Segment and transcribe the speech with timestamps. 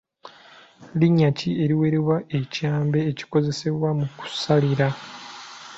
[0.99, 4.87] Linnya ki eriweebwa ekyambe ekikozesebwa mu kusalira?